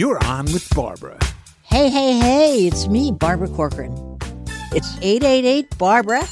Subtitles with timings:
[0.00, 1.18] You're on with Barbara.
[1.62, 3.92] Hey, hey, hey, it's me, Barbara Corcoran.
[4.72, 6.26] It's 888 Barbara,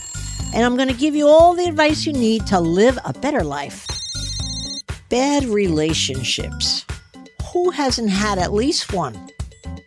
[0.54, 3.45] and I'm going to give you all the advice you need to live a better
[3.45, 3.87] life.
[5.11, 6.87] Bad relationships.
[7.53, 9.28] Who hasn't had at least one?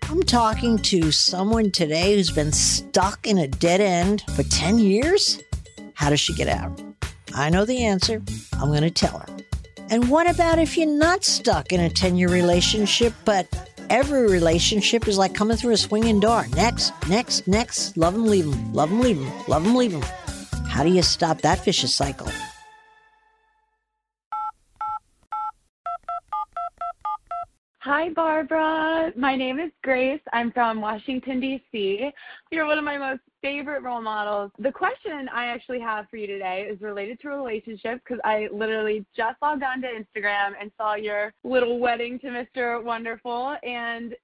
[0.03, 5.41] I'm talking to someone today who's been stuck in a dead end for 10 years.
[5.95, 6.79] How does she get out?
[7.33, 8.21] I know the answer.
[8.61, 9.37] I'm going to tell her.
[9.89, 15.07] And what about if you're not stuck in a 10 year relationship, but every relationship
[15.07, 16.47] is like coming through a swinging door?
[16.55, 17.97] Next, next, next.
[17.97, 18.73] Love them, leave them.
[18.73, 19.31] Love them, leave them.
[19.47, 20.01] Love them, leave them.
[20.67, 22.29] How do you stop that vicious cycle?
[27.79, 29.11] Hi, Barbara.
[29.17, 30.21] My name is Grace.
[30.31, 32.11] I'm from Washington, D.C.
[32.51, 34.51] You're one of my most favorite role models.
[34.59, 39.05] The question I actually have for you today is related to relationships because I literally
[39.15, 42.83] just logged onto Instagram and saw your little wedding to Mr.
[42.83, 43.55] Wonderful.
[43.63, 44.15] And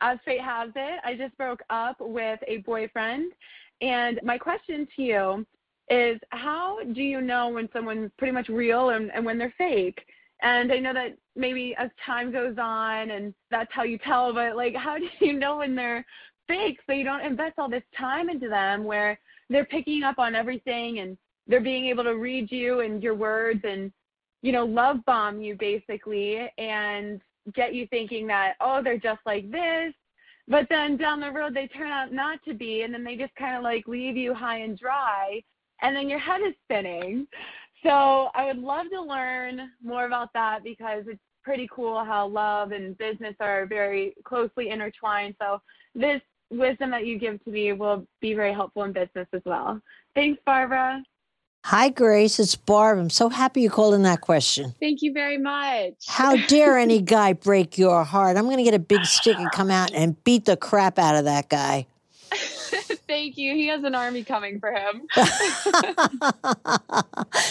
[0.00, 3.32] as fate has it, I just broke up with a boyfriend.
[3.80, 5.46] And my question to you
[5.90, 10.00] is how do you know when someone's pretty much real and, and when they're fake?
[10.42, 14.56] And I know that maybe as time goes on and that's how you tell, but
[14.56, 16.04] like, how do you know when they're
[16.46, 19.18] fake so you don't invest all this time into them where
[19.50, 23.60] they're picking up on everything and they're being able to read you and your words
[23.64, 23.92] and,
[24.42, 27.20] you know, love bomb you basically and
[27.54, 29.92] get you thinking that, oh, they're just like this.
[30.46, 33.34] But then down the road, they turn out not to be, and then they just
[33.34, 35.42] kind of like leave you high and dry,
[35.80, 37.26] and then your head is spinning.
[37.82, 42.72] So I would love to learn more about that because it's pretty cool how love
[42.72, 45.34] and business are very closely intertwined.
[45.40, 45.60] So
[45.94, 46.20] this
[46.56, 49.80] wisdom that you give to me will be very helpful in business as well.
[50.14, 51.02] Thanks, Barbara.
[51.66, 52.38] Hi, Grace.
[52.38, 52.98] It's Barb.
[52.98, 54.74] I'm so happy you called in that question.
[54.80, 55.94] Thank you very much.
[56.06, 58.36] How dare any guy break your heart?
[58.36, 61.16] I'm going to get a big stick and come out and beat the crap out
[61.16, 61.86] of that guy.
[63.08, 63.54] Thank you.
[63.54, 65.02] He has an army coming for him.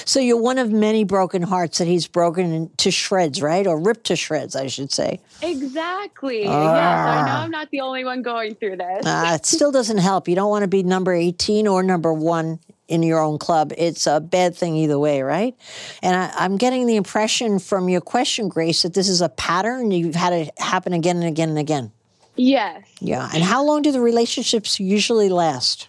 [0.05, 3.65] so you're one of many broken hearts that he's broken to shreds, right?
[3.65, 5.19] Or ripped to shreds, I should say.
[5.41, 6.45] Exactly.
[6.45, 9.05] Uh, yes, I know I'm not the only one going through this.
[9.05, 10.27] uh, it still doesn't help.
[10.27, 13.73] You don't want to be number 18 or number one in your own club.
[13.77, 15.55] It's a bad thing either way, right?
[16.01, 19.91] And I, am getting the impression from your question, Grace, that this is a pattern.
[19.91, 21.91] You've had it happen again and again and again.
[22.35, 22.83] Yes.
[22.99, 23.29] Yeah.
[23.33, 25.87] And how long do the relationships usually last?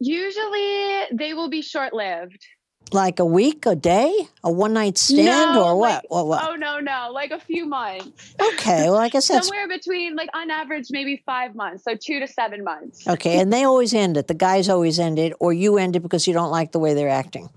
[0.00, 2.44] Usually they will be short lived.
[2.90, 4.12] Like a week, a day,
[4.44, 5.94] a one night stand, no, or what?
[5.94, 6.26] Like, what?
[6.26, 6.50] What?
[6.50, 8.34] Oh no, no, like a few months.
[8.38, 12.20] Okay, well, I guess that's somewhere between, like on average, maybe five months, so two
[12.20, 13.06] to seven months.
[13.08, 14.26] Okay, and they always end it.
[14.26, 16.92] The guys always end it, or you end it because you don't like the way
[16.92, 17.48] they're acting.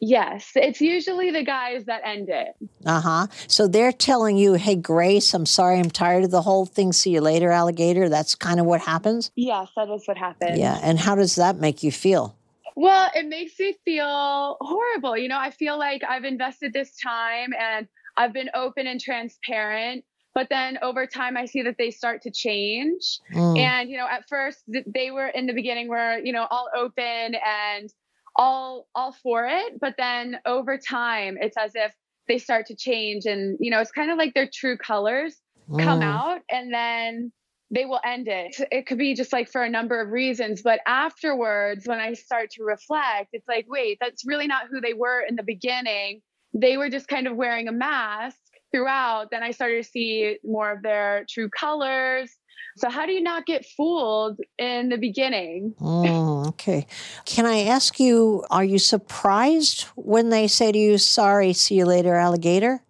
[0.00, 2.54] Yes, it's usually the guys that end it.
[2.84, 3.26] Uh huh.
[3.46, 6.92] So they're telling you, hey, Grace, I'm sorry, I'm tired of the whole thing.
[6.92, 8.08] See you later, alligator.
[8.08, 9.30] That's kind of what happens?
[9.36, 10.58] Yes, that is what happens.
[10.58, 10.78] Yeah.
[10.82, 12.36] And how does that make you feel?
[12.76, 15.16] Well, it makes me feel horrible.
[15.16, 20.04] You know, I feel like I've invested this time and I've been open and transparent.
[20.34, 23.18] But then over time, I see that they start to change.
[23.34, 23.58] Mm.
[23.58, 27.34] And, you know, at first, they were in the beginning were, you know, all open
[27.34, 27.92] and
[28.38, 31.92] all all for it but then over time it's as if
[32.28, 35.36] they start to change and you know it's kind of like their true colors
[35.68, 35.82] mm.
[35.82, 37.32] come out and then
[37.70, 38.56] they will end it.
[38.72, 42.50] It could be just like for a number of reasons but afterwards when i start
[42.52, 46.22] to reflect it's like wait that's really not who they were in the beginning.
[46.54, 48.38] They were just kind of wearing a mask
[48.72, 49.30] throughout.
[49.30, 52.30] Then i started to see more of their true colors.
[52.78, 55.74] So, how do you not get fooled in the beginning?
[55.80, 56.06] Mm,
[56.46, 56.86] okay.
[57.24, 61.84] Can I ask you, are you surprised when they say to you, sorry, see you
[61.84, 62.80] later, alligator?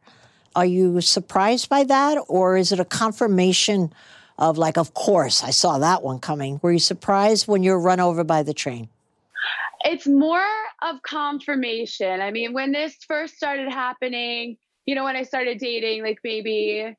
[0.55, 2.19] Are you surprised by that?
[2.29, 3.93] Or is it a confirmation
[4.39, 6.61] of, like, of course, I saw that one coming?
[6.63, 8.89] Were you surprised when you're run over by the train?
[9.85, 10.47] It's more
[10.83, 12.21] of confirmation.
[12.21, 14.57] I mean, when this first started happening,
[14.87, 16.97] you know, when I started dating, like maybe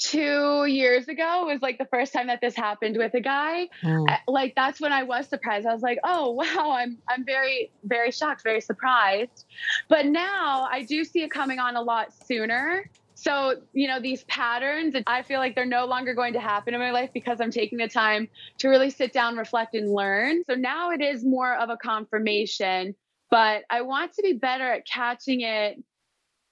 [0.00, 3.68] two years ago was like the first time that this happened with a guy.
[3.84, 4.06] Mm.
[4.26, 5.66] Like that's when I was surprised.
[5.66, 9.44] I was like, oh wow, I'm I'm very very shocked, very surprised.
[9.88, 12.90] But now I do see it coming on a lot sooner.
[13.14, 16.80] So, you know, these patterns, I feel like they're no longer going to happen in
[16.80, 18.30] my life because I'm taking the time
[18.60, 20.42] to really sit down, reflect, and learn.
[20.44, 22.94] So now it is more of a confirmation,
[23.30, 25.76] but I want to be better at catching it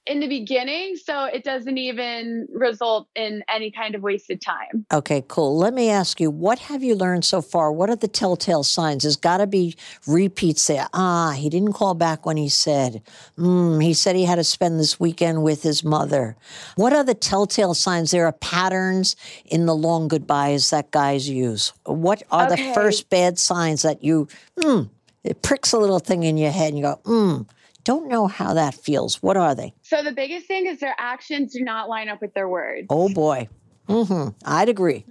[0.08, 4.86] in the beginning so it doesn't even result in any kind of wasted time.
[4.92, 5.56] Okay, cool.
[5.56, 7.70] Let me ask you, what have you learned so far?
[7.70, 9.02] What are the telltale signs?
[9.02, 9.76] There's got to be
[10.06, 10.88] repeats there.
[10.94, 13.02] Ah, he didn't call back when he said.
[13.36, 16.36] Mm, he said he had to spend this weekend with his mother.
[16.76, 18.10] What are the telltale signs?
[18.10, 19.14] There are patterns
[19.44, 21.72] in the long goodbyes that guys use.
[21.84, 22.68] What are okay.
[22.68, 24.28] the first bad signs that you,
[24.58, 24.88] mm,
[25.24, 27.46] it pricks a little thing in your head and you go, mm,
[27.88, 29.22] don't know how that feels.
[29.22, 29.72] What are they?
[29.80, 32.86] So the biggest thing is their actions do not line up with their words.
[32.90, 33.48] Oh boy.
[33.88, 34.36] Mm-hmm.
[34.44, 35.06] I'd agree.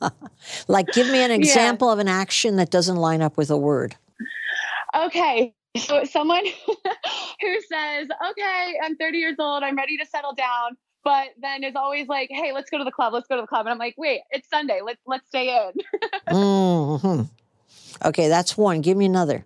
[0.68, 1.92] like, give me an example yeah.
[1.92, 3.94] of an action that doesn't line up with a word.
[4.96, 5.54] Okay.
[5.76, 6.46] So, someone
[7.42, 11.76] who says, Okay, I'm 30 years old, I'm ready to settle down, but then is
[11.76, 13.66] always like, Hey, let's go to the club, let's go to the club.
[13.66, 15.72] And I'm like, Wait, it's Sunday, let's, let's stay in.
[16.34, 17.22] mm-hmm.
[18.08, 18.80] Okay, that's one.
[18.80, 19.44] Give me another.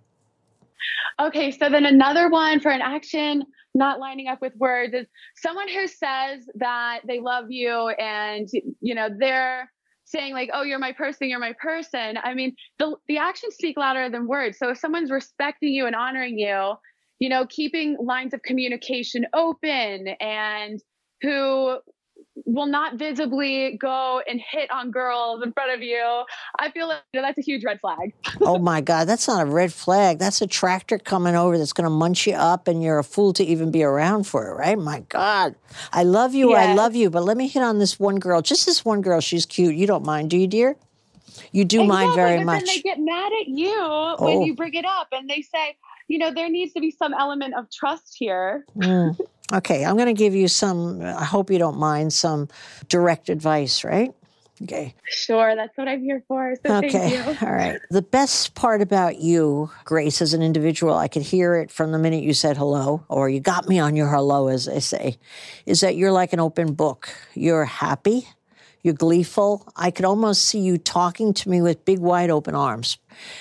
[1.19, 3.43] Okay, so then another one for an action
[3.75, 5.05] not lining up with words is
[5.35, 8.47] someone who says that they love you and
[8.81, 9.71] you know they're
[10.05, 12.17] saying like oh you're my person you're my person.
[12.23, 14.57] I mean the the actions speak louder than words.
[14.57, 16.73] So if someone's respecting you and honoring you
[17.19, 20.81] you know keeping lines of communication open and
[21.21, 21.79] who
[22.45, 26.23] will not visibly go and hit on girls in front of you,
[26.59, 28.13] I feel like you know, that's a huge red flag.
[28.41, 30.19] oh my God, that's not a red flag.
[30.19, 33.33] That's a tractor coming over that's going to munch you up, and you're a fool
[33.33, 34.77] to even be around for it, right?
[34.77, 35.55] My God,
[35.91, 36.51] I love you.
[36.51, 36.69] Yes.
[36.69, 37.09] I love you.
[37.09, 39.21] But let me hit on this one girl, just this one girl.
[39.21, 39.75] She's cute.
[39.75, 40.75] You don't mind, do you, dear?
[41.51, 42.65] You do exactly, mind very but much.
[42.65, 44.17] Then they get mad at you oh.
[44.19, 45.77] when you bring it up, and they say,
[46.07, 48.65] you know, there needs to be some element of trust here.
[48.75, 49.17] Mm.
[49.51, 52.47] Okay, I'm going to give you some, I hope you don't mind, some
[52.87, 54.13] direct advice, right?
[54.61, 54.93] Okay.
[55.05, 56.53] Sure, that's what I'm here for.
[56.55, 56.99] So thank you.
[56.99, 57.45] okay.
[57.45, 57.79] All right.
[57.89, 61.99] The best part about you, Grace, as an individual, I could hear it from the
[61.99, 65.17] minute you said hello, or you got me on your hello, as they say,
[65.65, 67.09] is that you're like an open book.
[67.33, 68.27] You're happy,
[68.81, 69.71] you're gleeful.
[69.75, 72.97] I could almost see you talking to me with big, wide open arms.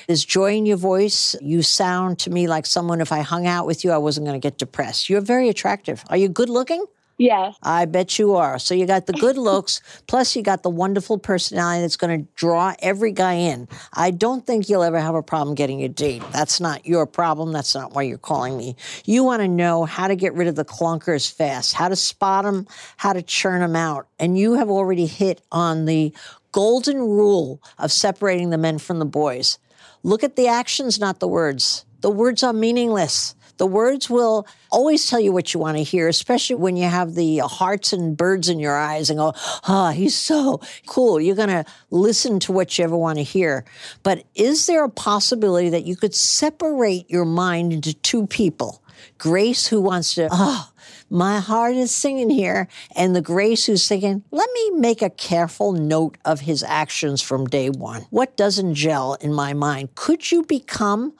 [0.06, 1.36] There's joy in your voice.
[1.40, 4.40] You sound to me like someone, if I hung out with you, I wasn't going
[4.40, 5.08] to get depressed.
[5.08, 6.04] You're very attractive.
[6.10, 6.84] Are you good looking?
[7.18, 7.56] Yes.
[7.64, 8.60] I bet you are.
[8.60, 12.30] So you got the good looks, plus you got the wonderful personality that's going to
[12.36, 13.68] draw every guy in.
[13.92, 16.22] I don't think you'll ever have a problem getting a date.
[16.30, 17.52] That's not your problem.
[17.52, 18.76] That's not why you're calling me.
[19.04, 22.44] You want to know how to get rid of the clunkers fast, how to spot
[22.44, 24.06] them, how to churn them out.
[24.20, 26.14] And you have already hit on the
[26.52, 29.58] golden rule of separating the men from the boys.
[30.04, 31.84] Look at the actions, not the words.
[32.00, 33.34] The words are meaningless.
[33.58, 37.14] The words will always tell you what you want to hear, especially when you have
[37.14, 41.20] the hearts and birds in your eyes and go, ah, oh, he's so cool.
[41.20, 43.64] You're going to listen to what you ever want to hear.
[44.02, 48.82] But is there a possibility that you could separate your mind into two people?
[49.16, 50.70] Grace, who wants to, oh,
[51.10, 52.68] my heart is singing here.
[52.94, 57.46] And the Grace who's singing, let me make a careful note of his actions from
[57.46, 58.02] day one.
[58.10, 59.94] What doesn't gel in my mind?
[59.94, 61.14] Could you become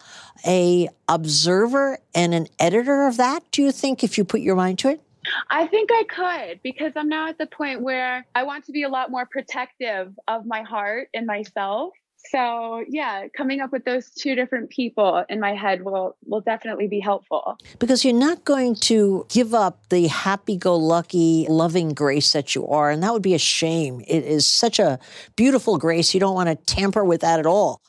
[0.49, 4.79] a observer and an editor of that, do you think, if you put your mind
[4.81, 5.03] to it?
[5.51, 8.85] I think I could because I'm now at the point where I want to be
[8.85, 11.93] a lot more protective of my heart and myself.
[12.31, 16.89] So yeah, coming up with those two different people in my head will will definitely
[16.89, 17.59] be helpful.
[17.79, 23.03] Because you're not going to give up the happy-go-lucky, loving grace that you are, and
[23.03, 24.03] that would be a shame.
[24.07, 24.99] It is such a
[25.37, 26.13] beautiful grace.
[26.13, 27.81] You don't want to tamper with that at all.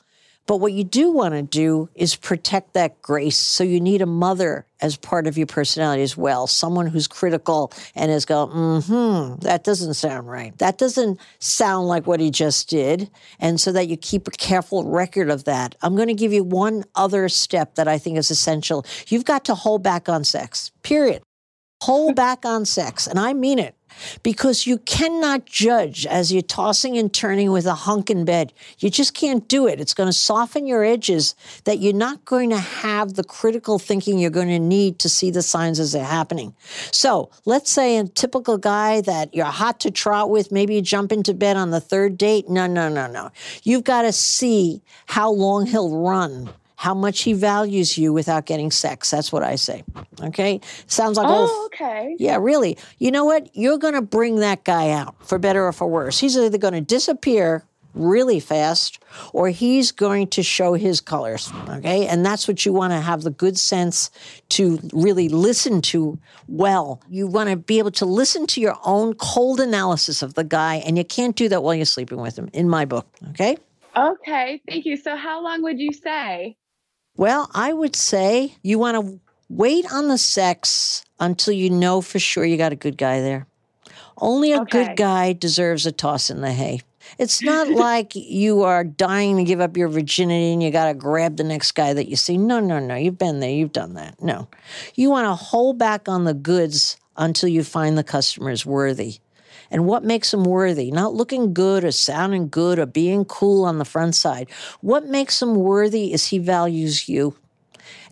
[0.50, 3.38] But what you do want to do is protect that grace.
[3.38, 6.48] So you need a mother as part of your personality as well.
[6.48, 10.58] Someone who's critical and is go, mm-hmm, that doesn't sound right.
[10.58, 13.08] That doesn't sound like what he just did.
[13.38, 15.76] And so that you keep a careful record of that.
[15.82, 18.84] I'm going to give you one other step that I think is essential.
[19.06, 21.22] You've got to hold back on sex, period.
[21.82, 23.06] Hold back on sex.
[23.06, 23.74] And I mean it
[24.22, 28.52] because you cannot judge as you're tossing and turning with a hunk in bed.
[28.78, 29.80] You just can't do it.
[29.80, 31.34] It's going to soften your edges
[31.64, 35.30] that you're not going to have the critical thinking you're going to need to see
[35.30, 36.54] the signs as they're happening.
[36.92, 41.12] So let's say a typical guy that you're hot to trot with, maybe you jump
[41.12, 42.48] into bed on the third date.
[42.48, 43.30] No, no, no, no.
[43.62, 48.70] You've got to see how long he'll run how much he values you without getting
[48.70, 49.10] sex.
[49.10, 49.84] That's what I say.
[50.22, 50.62] Okay?
[50.86, 52.16] Sounds like Oh, okay.
[52.18, 52.78] Yeah, really.
[52.96, 53.54] You know what?
[53.54, 56.18] You're going to bring that guy out for better or for worse.
[56.18, 58.98] He's either going to disappear really fast
[59.34, 61.52] or he's going to show his colors.
[61.68, 62.06] Okay?
[62.06, 64.10] And that's what you want to have the good sense
[64.50, 66.18] to really listen to
[66.48, 67.02] well.
[67.10, 70.76] You want to be able to listen to your own cold analysis of the guy
[70.76, 73.58] and you can't do that while you're sleeping with him in my book, okay?
[73.94, 74.96] Okay, thank you.
[74.96, 76.56] So how long would you say?
[77.20, 82.20] Well, I would say you want to Wait on the sex until you know for
[82.20, 83.48] sure you got a good guy there.
[84.16, 84.86] Only a Okay.
[84.86, 86.82] good guy deserves a toss in the hay.
[87.18, 90.94] It's not like you are dying to give up your virginity and you got to
[90.94, 92.38] grab the next guy that you see.
[92.38, 92.94] No, no, no.
[92.94, 93.50] You've been there.
[93.50, 94.22] You've done that.
[94.22, 94.46] No.
[94.94, 99.16] You want to hold back on the goods until you find the customers worthy.
[99.70, 100.90] And what makes them worthy?
[100.90, 104.50] Not looking good or sounding good or being cool on the front side.
[104.80, 107.36] What makes him worthy is he values you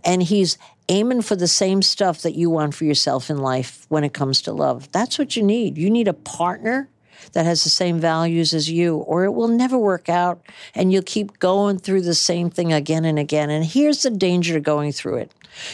[0.05, 0.57] and he's
[0.89, 4.43] aiming for the same stuff that you want for yourself in life when it comes
[4.43, 4.91] to love.
[4.93, 5.77] That's what you need.
[5.77, 6.89] You need a partner
[7.33, 10.41] that has the same values as you, or it will never work out
[10.75, 13.51] and you'll keep going through the same thing again and again.
[13.51, 15.33] And here's the danger to going through it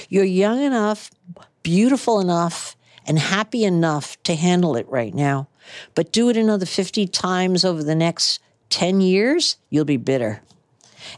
[0.08, 1.10] you're young enough,
[1.62, 2.76] beautiful enough,
[3.06, 5.48] and happy enough to handle it right now.
[5.94, 8.40] But do it another 50 times over the next
[8.70, 10.42] 10 years, you'll be bitter.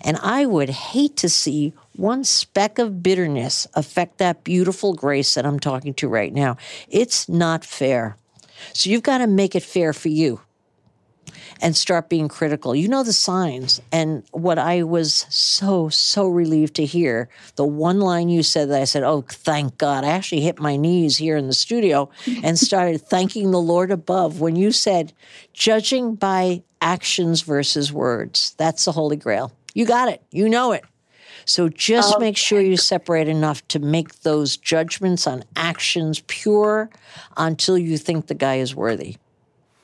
[0.03, 5.47] And I would hate to see one speck of bitterness affect that beautiful grace that
[5.47, 6.57] I'm talking to right now.
[6.89, 8.17] It's not fair.
[8.73, 10.41] So you've got to make it fair for you
[11.61, 12.75] and start being critical.
[12.75, 13.81] You know the signs.
[13.93, 18.81] And what I was so, so relieved to hear the one line you said that
[18.81, 20.05] I said, Oh, thank God.
[20.05, 22.11] I actually hit my knees here in the studio
[22.43, 25.13] and started thanking the Lord above when you said,
[25.53, 28.55] judging by actions versus words.
[28.59, 29.53] That's the Holy Grail.
[29.75, 30.23] You got it.
[30.31, 30.85] You know it.
[31.45, 36.91] So just oh, make sure you separate enough to make those judgments on actions pure
[37.37, 39.17] until you think the guy is worthy.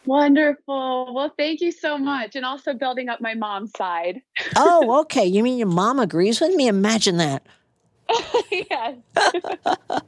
[0.04, 1.14] Wonderful.
[1.14, 2.36] Well, thank you so much.
[2.36, 4.22] And also building up my mom's side.
[4.56, 5.24] Oh, okay.
[5.24, 6.68] You mean your mom agrees with me?
[6.68, 7.44] Imagine that.
[8.50, 8.96] yes.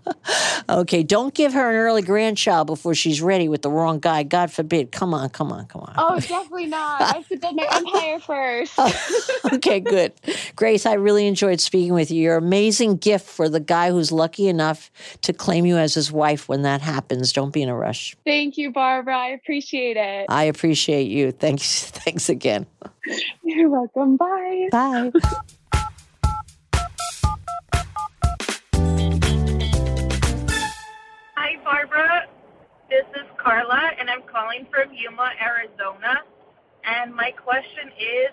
[0.69, 4.23] Okay, don't give her an early grandchild before she's ready with the wrong guy.
[4.23, 4.93] God forbid.
[4.93, 5.95] Come on, come on, come on.
[5.99, 7.03] Oh, definitely not.
[7.03, 8.79] I have to build my empire first.
[9.53, 10.13] okay, good.
[10.57, 12.23] Grace, I really enjoyed speaking with you.
[12.23, 14.91] You're an amazing gift for the guy who's lucky enough
[15.23, 17.33] to claim you as his wife when that happens.
[17.33, 18.15] Don't be in a rush.
[18.25, 19.19] Thank you, Barbara.
[19.19, 20.27] I appreciate it.
[20.29, 21.33] I appreciate you.
[21.33, 21.91] Thanks.
[21.91, 22.67] Thanks again.
[23.43, 24.17] You're welcome.
[24.17, 24.69] Bye.
[24.71, 25.11] Bye.
[31.37, 32.29] Hi, Barbara.
[32.89, 36.23] This is Carla, and I'm calling from Yuma, Arizona.
[36.85, 38.31] And my question is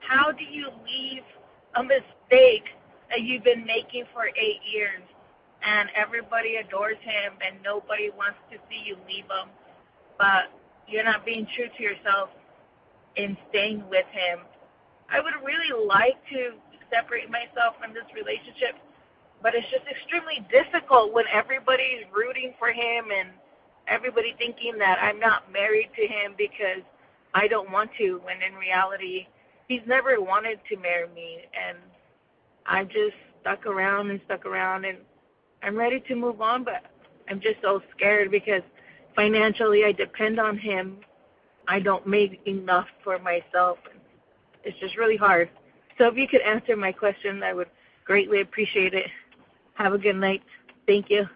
[0.00, 1.22] how do you leave
[1.76, 2.66] a mistake
[3.10, 5.02] that you've been making for eight years?
[5.64, 9.48] And everybody adores him, and nobody wants to see you leave him.
[10.18, 10.52] But
[10.86, 12.28] you're not being true to yourself
[13.16, 14.40] in staying with him.
[15.08, 16.56] I would really like to
[16.92, 18.76] separate myself from this relationship
[19.42, 23.30] but it's just extremely difficult when everybody's rooting for him and
[23.88, 26.84] everybody thinking that I'm not married to him because
[27.34, 29.28] I don't want to when in reality
[29.68, 31.78] he's never wanted to marry me and
[32.66, 34.98] I've just stuck around and stuck around and
[35.62, 36.84] I'm ready to move on but
[37.28, 38.62] I'm just so scared because
[39.16, 40.98] financially I depend on him.
[41.66, 43.78] I don't make enough for myself
[44.64, 45.50] it's just really hard.
[45.98, 47.68] So if you could answer my question I would
[48.04, 49.06] greatly appreciate it.
[49.74, 50.42] Have a good night.
[50.86, 51.28] Thank you.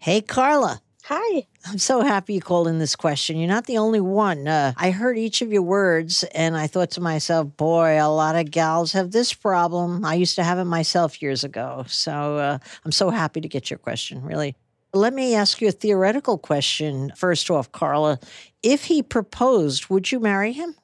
[0.00, 0.80] Hey, Carla.
[1.10, 1.46] Hi.
[1.64, 3.38] I'm so happy you called in this question.
[3.38, 4.46] You're not the only one.
[4.46, 8.36] Uh, I heard each of your words and I thought to myself, boy, a lot
[8.36, 10.04] of gals have this problem.
[10.04, 11.86] I used to have it myself years ago.
[11.88, 14.54] So uh, I'm so happy to get your question, really.
[14.92, 18.18] Let me ask you a theoretical question first off, Carla.
[18.62, 20.74] If he proposed, would you marry him?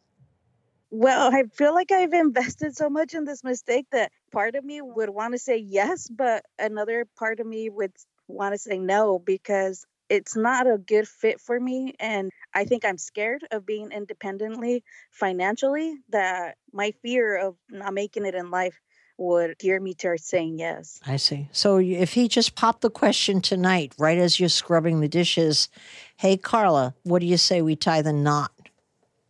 [0.90, 4.80] Well, I feel like I've invested so much in this mistake that part of me
[4.80, 7.92] would want to say yes, but another part of me would
[8.26, 11.94] want to say no because it's not a good fit for me.
[11.98, 18.26] And I think I'm scared of being independently financially, that my fear of not making
[18.26, 18.80] it in life
[19.16, 21.00] would gear me towards saying yes.
[21.06, 21.48] I see.
[21.52, 25.68] So if he just popped the question tonight, right as you're scrubbing the dishes,
[26.16, 28.50] hey, Carla, what do you say we tie the knot?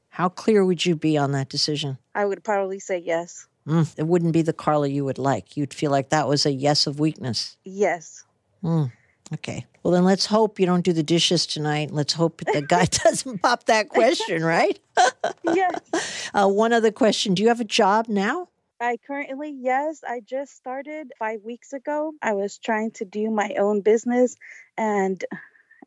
[0.08, 1.98] How clear would you be on that decision?
[2.14, 3.46] I would probably say yes.
[3.66, 5.56] Mm, it wouldn't be the Carla you would like.
[5.56, 7.56] You'd feel like that was a yes of weakness.
[7.64, 8.24] Yes.
[8.62, 8.92] Mm,
[9.32, 9.66] okay.
[9.82, 11.90] Well, then let's hope you don't do the dishes tonight.
[11.90, 14.78] Let's hope the guy doesn't pop that question, right?
[15.44, 16.30] yes.
[16.32, 18.48] Uh, one other question Do you have a job now?
[18.80, 22.12] I currently, yes, I just started five weeks ago.
[22.20, 24.36] I was trying to do my own business
[24.76, 25.24] and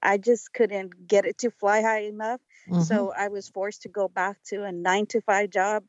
[0.01, 2.39] I just couldn't get it to fly high enough.
[2.69, 2.83] Mhm.
[2.83, 5.83] So I was forced to go back to a nine to five job.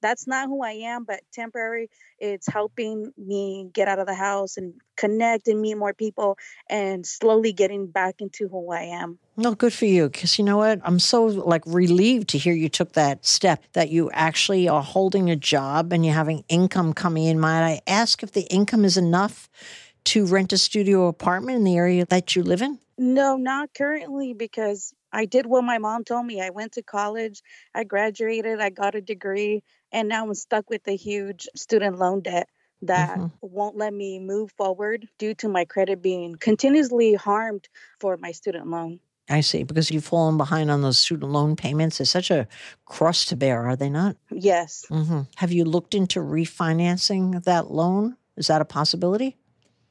[0.00, 1.90] That's not who I am, but temporary.
[2.18, 6.36] It's helping me get out of the house and connect and meet more people
[6.68, 9.18] and slowly getting back into who I am.
[9.36, 10.08] No, good for you.
[10.08, 10.80] Because you know what?
[10.84, 15.30] I'm so like relieved to hear you took that step that you actually are holding
[15.30, 17.38] a job and you're having income coming in.
[17.38, 19.48] Might I ask if the income is enough
[20.04, 22.78] to rent a studio apartment in the area that you live in?
[22.96, 26.40] No, not currently because I did what my mom told me.
[26.40, 27.42] I went to college,
[27.74, 29.62] I graduated, I got a degree,
[29.92, 32.48] and now I'm stuck with a huge student loan debt
[32.82, 33.26] that Mm-hmm.
[33.42, 37.68] won't let me move forward due to my credit being continuously harmed
[37.98, 39.00] for my student loan.
[39.30, 42.00] I see, because you've fallen behind on those student loan payments.
[42.00, 42.46] It's such a
[42.86, 44.16] cross to bear, are they not?
[44.30, 44.86] Yes.
[44.88, 48.16] hmm Have you looked into refinancing that loan?
[48.36, 49.36] Is that a possibility?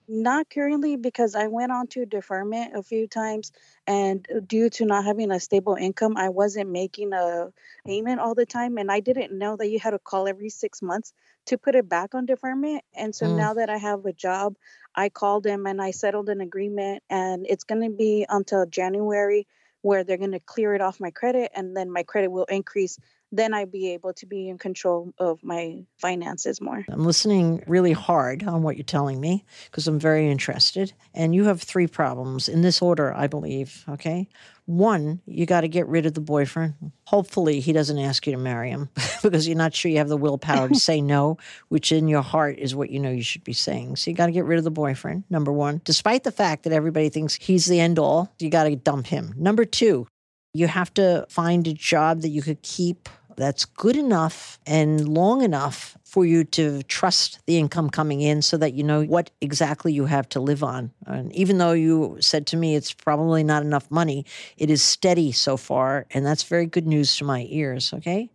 [0.10, 3.52] Not currently because I went on to deferment a few times
[3.86, 7.52] and uh, due to not having a stable income, I wasn't making a
[7.86, 10.82] payment all the time and I didn't know that you had to call every 6
[10.82, 11.14] months
[11.48, 12.84] to put it back on deferment.
[12.94, 13.28] And so Mm.
[13.28, 14.56] now that I have a job,
[14.96, 19.46] I called them and I settled an agreement and it's going to be until January
[19.82, 22.98] where they're going to clear it off my credit and then my credit will increase.
[23.32, 26.86] Then I'd be able to be in control of my finances more.
[26.90, 30.94] I'm listening really hard on what you're telling me because I'm very interested.
[31.14, 33.84] And you have three problems in this order, I believe.
[33.90, 34.28] Okay.
[34.66, 36.74] One, you got to get rid of the boyfriend.
[37.06, 38.90] Hopefully, he doesn't ask you to marry him
[39.24, 41.38] because you're not sure you have the willpower to say no,
[41.70, 43.96] which in your heart is what you know you should be saying.
[43.96, 45.82] So, you got to get rid of the boyfriend, number one.
[45.86, 49.34] Despite the fact that everybody thinks he's the end all, you got to dump him.
[49.38, 50.06] Number two,
[50.54, 53.08] you have to find a job that you could keep
[53.38, 58.58] that's good enough and long enough for you to trust the income coming in so
[58.58, 60.92] that you know what exactly you have to live on.
[61.06, 64.26] And even though you said to me it's probably not enough money,
[64.58, 66.06] it is steady so far.
[66.12, 67.94] And that's very good news to my ears.
[67.94, 68.32] Okay.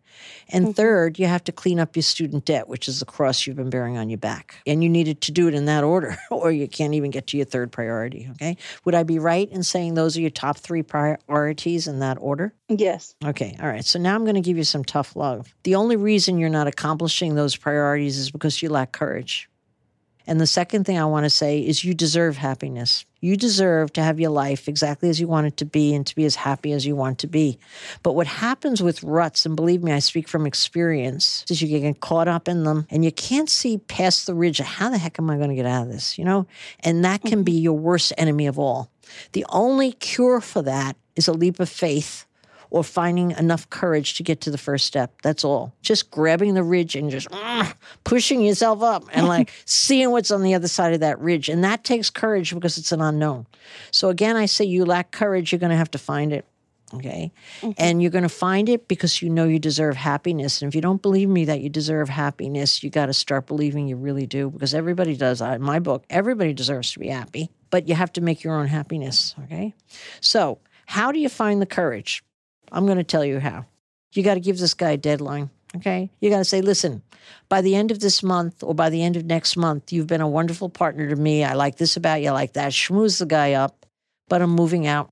[0.49, 0.73] And mm-hmm.
[0.73, 3.71] third, you have to clean up your student debt, which is the cross you've been
[3.71, 4.57] bearing on your back.
[4.67, 7.37] And you needed to do it in that order, or you can't even get to
[7.37, 8.29] your third priority.
[8.33, 8.57] Okay.
[8.85, 12.53] Would I be right in saying those are your top three priorities in that order?
[12.69, 13.15] Yes.
[13.25, 13.57] Okay.
[13.61, 13.85] All right.
[13.85, 15.55] So now I'm going to give you some tough love.
[15.65, 19.49] The only reason you're not accomplishing those priorities is because you lack courage.
[20.27, 23.05] And the second thing I want to say is you deserve happiness.
[23.21, 26.15] You deserve to have your life exactly as you want it to be and to
[26.15, 27.59] be as happy as you want to be.
[28.03, 32.01] But what happens with ruts, and believe me, I speak from experience, is you get
[32.01, 35.19] caught up in them and you can't see past the ridge of how the heck
[35.19, 36.47] am I going to get out of this, you know?
[36.81, 37.43] And that can mm-hmm.
[37.43, 38.91] be your worst enemy of all.
[39.33, 42.27] The only cure for that is a leap of faith
[42.73, 45.21] or finding enough courage to get to the first step.
[45.23, 45.75] That's all.
[45.83, 50.43] Just grabbing the ridge and just mm, pushing yourself up and like seeing what's on
[50.43, 51.51] the other side of that ridge.
[51.51, 53.47] And that takes courage because it's an unknown.
[53.91, 56.47] So again, I say you lack courage, you're going to have to find it.
[56.95, 57.31] Okay.
[57.77, 60.63] And you're going to find it because you know you deserve happiness.
[60.63, 63.87] And if you don't believe me that you deserve happiness, you got to start believing
[63.87, 65.43] you really do because everybody does.
[65.43, 68.67] In my book, everybody deserves to be happy, but you have to make your own
[68.67, 69.35] happiness.
[69.45, 69.75] Okay.
[70.23, 72.23] So, how do you find the courage?
[72.73, 73.67] I'm going to tell you how.
[74.13, 75.51] You got to give this guy a deadline.
[75.77, 76.11] Okay.
[76.21, 77.03] You got to say, listen,
[77.49, 80.21] by the end of this month or by the end of next month, you've been
[80.21, 81.45] a wonderful partner to me.
[81.45, 82.29] I like this about you.
[82.29, 82.73] I like that.
[82.73, 83.87] Schmooze the guy up,
[84.29, 85.09] but I'm moving out.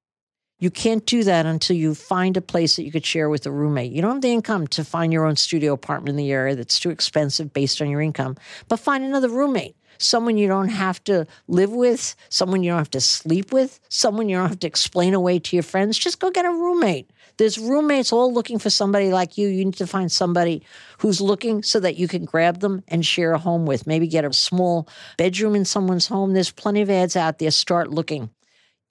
[0.59, 3.51] You can't do that until you find a place that you could share with a
[3.51, 3.93] roommate.
[3.93, 6.79] You don't have the income to find your own studio apartment in the area that's
[6.79, 8.37] too expensive based on your income,
[8.69, 9.75] but find another roommate.
[10.03, 14.31] Someone you don't have to live with, someone you don't have to sleep with, someone
[14.31, 15.99] you don't have to explain away to your friends.
[15.99, 17.11] Just go get a roommate.
[17.37, 19.49] There's roommates all looking for somebody like you.
[19.49, 20.63] You need to find somebody
[20.99, 23.87] who's looking so that you can grab them and share a home with.
[23.87, 26.33] Maybe get a small bedroom in someone's home.
[26.33, 27.51] There's plenty of ads out there.
[27.51, 28.31] Start looking.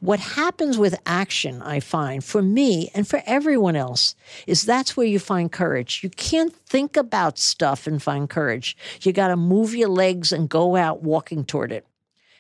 [0.01, 4.15] What happens with action, I find, for me and for everyone else,
[4.47, 5.99] is that's where you find courage.
[6.03, 8.77] You can't think about stuff and find courage.
[9.01, 11.85] You got to move your legs and go out walking toward it.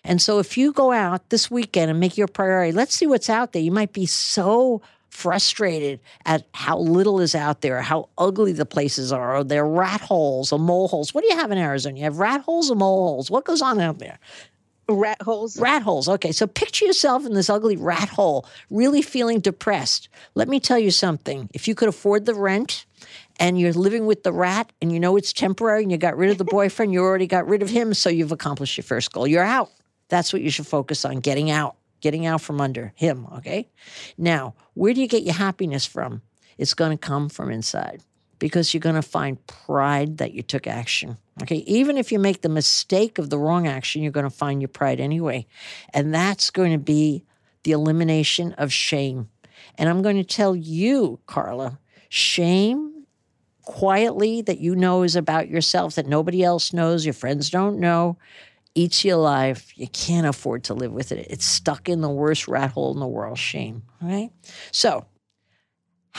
[0.05, 3.29] And so if you go out this weekend and make your priority, let's see what's
[3.29, 3.61] out there.
[3.61, 9.11] You might be so frustrated at how little is out there, how ugly the places
[9.11, 11.13] are, or they're rat holes or mole holes.
[11.13, 11.97] What do you have in Arizona?
[11.97, 13.29] You have rat holes or mole holes?
[13.29, 14.17] What goes on out there?
[14.89, 15.59] Rat holes.
[15.59, 16.09] Rat holes.
[16.09, 20.09] Okay, so picture yourself in this ugly rat hole, really feeling depressed.
[20.35, 21.49] Let me tell you something.
[21.53, 22.85] If you could afford the rent
[23.39, 26.31] and you're living with the rat and you know it's temporary and you got rid
[26.31, 29.27] of the boyfriend, you already got rid of him, so you've accomplished your first goal.
[29.27, 29.69] You're out.
[30.09, 33.27] That's what you should focus on getting out, getting out from under him.
[33.37, 33.67] Okay.
[34.17, 36.21] Now, where do you get your happiness from?
[36.57, 38.01] It's going to come from inside
[38.39, 41.17] because you're going to find pride that you took action.
[41.43, 41.57] Okay.
[41.67, 44.69] Even if you make the mistake of the wrong action, you're going to find your
[44.69, 45.45] pride anyway.
[45.93, 47.23] And that's going to be
[47.63, 49.29] the elimination of shame.
[49.77, 53.05] And I'm going to tell you, Carla, shame
[53.63, 58.17] quietly that you know is about yourself that nobody else knows, your friends don't know,
[58.73, 59.71] eats you alive.
[59.75, 61.27] You can't afford to live with it.
[61.29, 63.83] It's stuck in the worst rat hole in the world shame.
[64.01, 64.31] right?
[64.71, 65.05] So,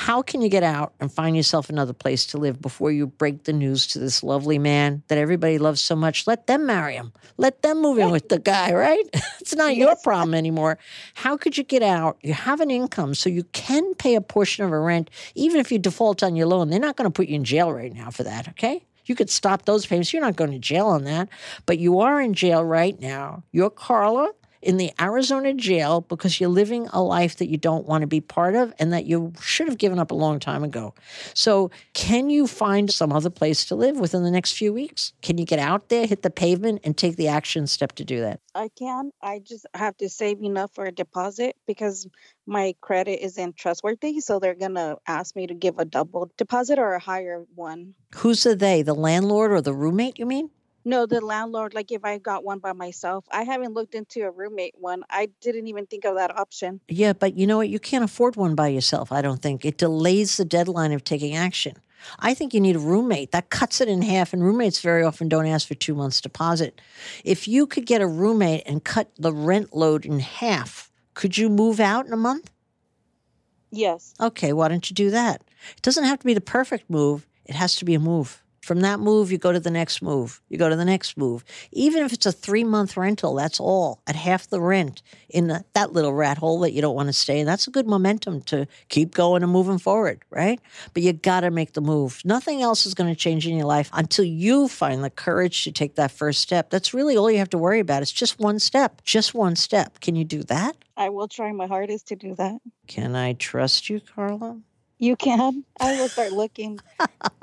[0.00, 3.44] How can you get out and find yourself another place to live before you break
[3.44, 6.26] the news to this lovely man that everybody loves so much?
[6.26, 7.12] Let them marry him.
[7.36, 9.04] Let them move in with the guy, right?
[9.40, 10.78] it's not your problem anymore.
[11.12, 12.16] How could you get out?
[12.22, 15.70] You have an income so you can pay a portion of a rent, even if
[15.70, 16.70] you default on your loan.
[16.70, 18.82] They're not going to put you in jail right now for that, okay?
[19.04, 20.14] You could stop those payments.
[20.14, 21.28] You're not going to jail on that,
[21.66, 23.42] but you are in jail right now.
[23.52, 28.02] You're Carla in the Arizona jail because you're living a life that you don't want
[28.02, 30.94] to be part of and that you should have given up a long time ago.
[31.34, 35.12] So, can you find some other place to live within the next few weeks?
[35.22, 38.20] Can you get out there, hit the pavement, and take the action step to do
[38.20, 38.40] that?
[38.54, 39.12] I can.
[39.22, 42.06] I just have to save enough for a deposit because
[42.46, 44.20] my credit isn't trustworthy.
[44.20, 47.94] So they're going to ask me to give a double deposit or a higher one.
[48.16, 48.82] Who's the they?
[48.82, 50.50] The landlord or the roommate, you mean?
[50.84, 54.30] No, the landlord, like if I got one by myself, I haven't looked into a
[54.30, 55.04] roommate one.
[55.10, 56.80] I didn't even think of that option.
[56.88, 57.68] Yeah, but you know what?
[57.68, 59.64] You can't afford one by yourself, I don't think.
[59.64, 61.76] It delays the deadline of taking action.
[62.18, 63.32] I think you need a roommate.
[63.32, 66.80] That cuts it in half, and roommates very often don't ask for two months' deposit.
[67.24, 71.50] If you could get a roommate and cut the rent load in half, could you
[71.50, 72.50] move out in a month?
[73.70, 74.14] Yes.
[74.18, 75.42] Okay, why don't you do that?
[75.76, 78.42] It doesn't have to be the perfect move, it has to be a move.
[78.60, 80.40] From that move, you go to the next move.
[80.50, 81.44] You go to the next move.
[81.72, 85.64] Even if it's a three month rental, that's all at half the rent in the,
[85.72, 87.46] that little rat hole that you don't want to stay in.
[87.46, 90.60] That's a good momentum to keep going and moving forward, right?
[90.92, 92.20] But you got to make the move.
[92.24, 95.72] Nothing else is going to change in your life until you find the courage to
[95.72, 96.68] take that first step.
[96.68, 98.02] That's really all you have to worry about.
[98.02, 100.00] It's just one step, just one step.
[100.00, 100.76] Can you do that?
[100.96, 102.58] I will try my hardest to do that.
[102.86, 104.60] Can I trust you, Carla?
[105.00, 105.64] You can.
[105.80, 106.78] I will start looking.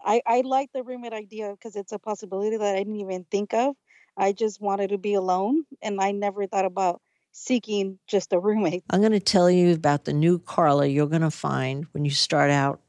[0.06, 3.52] I, I like the roommate idea because it's a possibility that I didn't even think
[3.56, 3.76] of.
[4.16, 8.84] I just wanted to be alone and I never thought about seeking just a roommate.
[8.92, 12.12] I'm going to tell you about the new Carla you're going to find when you
[12.12, 12.80] start out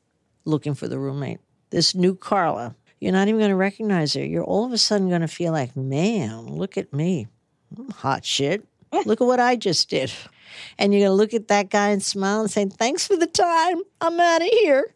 [0.45, 1.39] looking for the roommate.
[1.71, 4.25] This new Carla, you're not even going to recognize her.
[4.25, 7.27] You're all of a sudden going to feel like, man, look at me.
[7.79, 8.67] I'm hot shit.
[8.93, 10.13] Look at what I just did.
[10.79, 13.27] And you're going to look at that guy and smile and say, Thanks for the
[13.27, 13.83] time.
[14.01, 14.87] I'm out of here.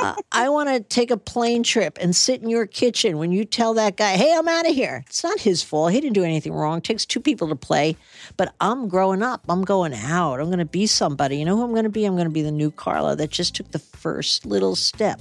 [0.00, 3.44] Uh, I want to take a plane trip and sit in your kitchen when you
[3.44, 5.04] tell that guy, hey, I'm out of here.
[5.06, 5.92] It's not his fault.
[5.92, 6.78] He didn't do anything wrong.
[6.78, 7.96] It takes two people to play.
[8.36, 9.44] But I'm growing up.
[9.48, 10.40] I'm going out.
[10.40, 11.38] I'm going to be somebody.
[11.38, 12.04] You know who I'm going to be?
[12.04, 15.20] I'm going to be the new Carla that just took the first little step.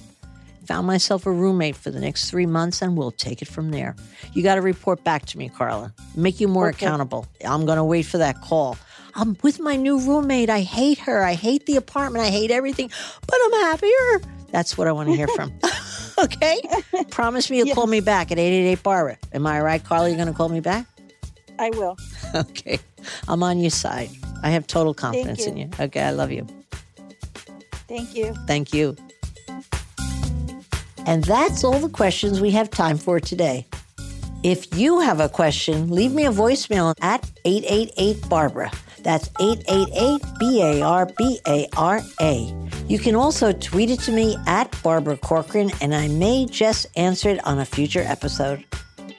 [0.67, 3.95] Found myself a roommate for the next three months, and we'll take it from there.
[4.33, 5.93] You got to report back to me, Carla.
[6.15, 6.85] Make you more okay.
[6.85, 7.27] accountable.
[7.45, 8.77] I'm going to wait for that call.
[9.13, 10.49] I'm with my new roommate.
[10.49, 11.23] I hate her.
[11.23, 12.25] I hate the apartment.
[12.25, 12.89] I hate everything,
[13.27, 14.21] but I'm happier.
[14.51, 15.53] That's what I want to hear from.
[16.23, 16.61] okay?
[17.09, 17.75] Promise me you'll yes.
[17.75, 19.17] call me back at 888 Barbara.
[19.33, 20.07] Am I right, Carla?
[20.07, 20.87] You're going to call me back?
[21.59, 21.97] I will.
[22.35, 22.79] Okay.
[23.29, 24.09] I'm on your side.
[24.43, 25.51] I have total confidence you.
[25.51, 25.69] in you.
[25.79, 26.01] Okay.
[26.01, 26.45] I love you.
[27.87, 28.33] Thank you.
[28.45, 28.97] Thank you.
[31.05, 33.67] And that's all the questions we have time for today.
[34.43, 38.71] If you have a question, leave me a voicemail at 888 Barbara.
[39.01, 42.53] That's 888 B A R B A R A.
[42.87, 47.29] You can also tweet it to me at Barbara Corcoran, and I may just answer
[47.29, 48.63] it on a future episode.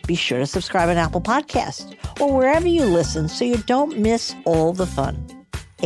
[0.06, 4.34] Be sure to subscribe on Apple Podcasts or wherever you listen so you don't miss
[4.44, 5.25] all the fun.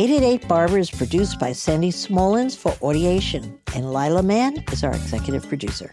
[0.00, 5.46] 888 Barbara is produced by Sandy Smolens for Audiation, and Lila Mann is our executive
[5.46, 5.90] producer.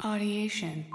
[0.00, 0.86] Audiation.